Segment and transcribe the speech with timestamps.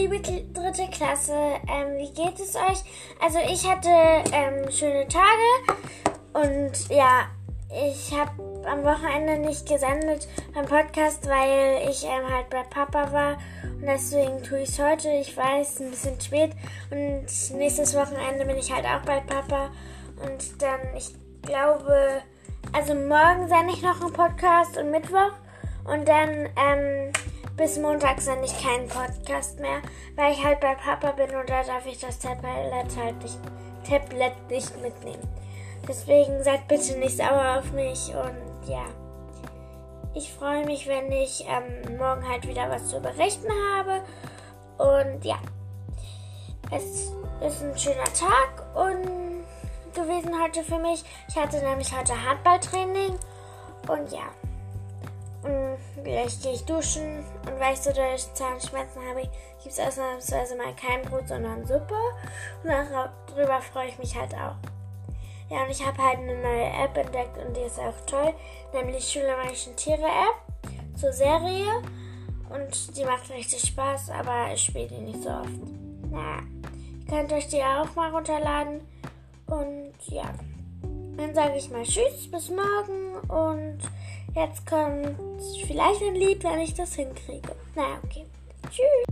[0.00, 1.34] liebe dritte Klasse,
[1.68, 2.82] ähm, wie geht es euch?
[3.20, 3.90] Also ich hatte
[4.32, 5.82] ähm, schöne Tage
[6.32, 7.26] und ja,
[7.68, 8.30] ich habe
[8.66, 13.32] am Wochenende nicht gesendet beim Podcast, weil ich ähm, halt bei Papa war
[13.62, 15.10] und deswegen tue ich es heute.
[15.20, 16.52] Ich weiß, ein bisschen spät
[16.90, 19.70] und nächstes Wochenende bin ich halt auch bei Papa
[20.24, 22.22] und dann, ich glaube,
[22.72, 25.32] also morgen sende ich noch einen Podcast und Mittwoch
[25.84, 27.12] und dann ähm,
[27.60, 29.82] bis Montag sende ich keinen Podcast mehr,
[30.16, 33.38] weil ich halt bei Papa bin und da darf ich das Tablet halt nicht,
[33.86, 35.28] Tablet nicht mitnehmen.
[35.86, 38.86] Deswegen seid bitte nicht sauer auf mich und ja.
[40.14, 44.00] Ich freue mich, wenn ich ähm, morgen halt wieder was zu berichten habe.
[44.78, 45.36] Und ja,
[46.70, 47.12] es
[47.46, 49.44] ist ein schöner Tag und
[49.92, 51.04] gewesen heute für mich.
[51.28, 53.18] Ich hatte nämlich heute Handballtraining
[53.86, 54.30] und ja.
[55.42, 60.56] Und gleich gehe ich duschen und weil ich so durch Zahnschmerzen habe, gibt es ausnahmsweise
[60.56, 61.94] mal kein Brot, sondern Suppe.
[62.62, 64.56] Und darüber freue ich mich halt auch.
[65.50, 68.32] Ja, und ich habe halt eine neue App entdeckt und die ist auch toll,
[68.72, 71.82] nämlich Schülerischen Tiere App zur Serie.
[72.50, 75.50] Und die macht richtig Spaß, aber ich spiele die nicht so oft.
[76.10, 76.38] Na,
[77.00, 78.80] ihr könnt euch die auch mal runterladen.
[79.46, 80.32] Und ja,
[81.16, 83.78] dann sage ich mal Tschüss, bis morgen und
[84.34, 85.16] Jetzt kommt
[85.66, 87.54] vielleicht ein Lied, wenn ich das hinkriege.
[87.74, 88.24] Naja, okay.
[88.70, 89.09] Tschüss.